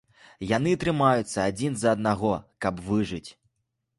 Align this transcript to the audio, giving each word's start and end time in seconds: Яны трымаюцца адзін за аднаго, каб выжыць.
Яны 0.51 0.71
трымаюцца 0.83 1.43
адзін 1.49 1.77
за 1.81 1.93
аднаго, 1.97 2.33
каб 2.67 2.83
выжыць. 2.87 3.29